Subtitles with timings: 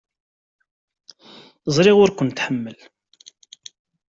[1.75, 2.77] Ẓriɣ ur kent-tḥemmel.